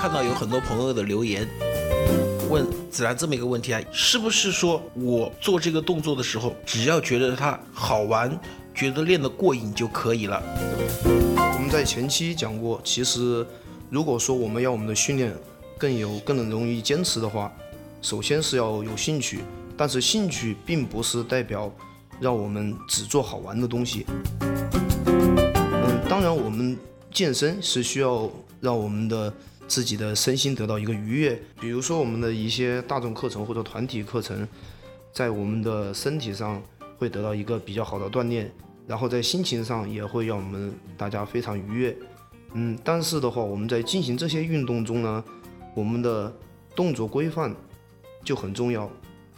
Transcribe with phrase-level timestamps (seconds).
[0.00, 1.44] 看到有很多朋友的留言，
[2.48, 8.38] 问子然这么一个问题啊，是不是说我做这个动作的时候，只要觉得它好玩，
[8.72, 10.40] 觉得练得过瘾就可以了？
[11.04, 13.44] 我们在前期讲过，其实
[13.90, 15.34] 如果说我们要我们的训练
[15.76, 17.52] 更有更能容易坚持的话，
[18.00, 19.40] 首先是要有兴趣，
[19.76, 21.68] 但是兴趣并不是代表
[22.20, 24.06] 让我们只做好玩的东西。
[25.06, 26.78] 嗯，当然我们
[27.10, 28.30] 健身是需要
[28.60, 29.32] 让我们的
[29.66, 34.46] 自己的身心得到一个愉悦，比如说我们的一些大众课程或者团体课程，
[35.12, 36.62] 在我们的身体上
[36.96, 38.50] 会得到一个比较好的锻炼，
[38.86, 41.96] 然后在心情上也会让我们大家非常愉悦。
[42.54, 45.22] 嗯，但是的话，我们在进行这些运动中呢，
[45.74, 46.32] 我们的
[46.74, 47.54] 动作规范
[48.24, 48.90] 就很重要。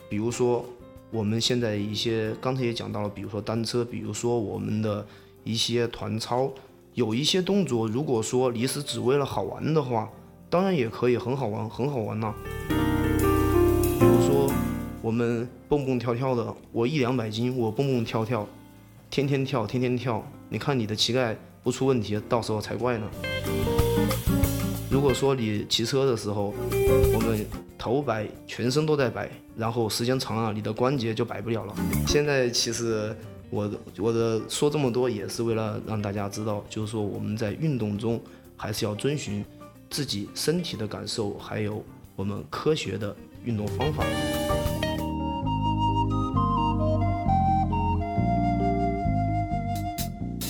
[0.09, 0.65] 比如说，
[1.11, 5.05] 我们现在一些刚才也讲到了，比如说单车，比如说我们的
[5.43, 6.53] 一些团操，
[6.95, 10.11] 有一些动作，如果说你是只为了好玩的话，
[10.49, 12.35] 当然也可以很好玩，很好玩呐、
[12.69, 14.51] 比如说
[15.01, 18.45] 我们蹦蹦跳跳的，我一两百斤，我蹦蹦跳跳，
[19.09, 23.07] 天天跳，天天跳，你看你的膝盖不出问题，到时候才怪呢。
[24.91, 26.53] 如果说你骑车的时候，
[27.15, 27.47] 我们
[27.79, 31.75] 头摆，全身都在摆，然后时间长了，你的关节就摆不了了。
[32.09, 33.17] 现在其实
[33.51, 38.21] 我的我的说这么多，也是为了让大家知道，就是说我们在运动中
[38.57, 39.45] 还是要遵循
[39.91, 41.85] 自己身体的感受，还有
[42.15, 44.05] 我们科学的运动方法。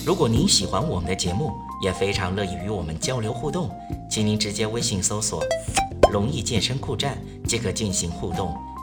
[0.04, 1.52] 如果您喜欢我们的节目，
[1.82, 3.70] 也非常乐意与我们交流互动，
[4.10, 5.42] 请您直接微信搜索
[6.12, 8.54] “龙易健身酷站”即可进行互动。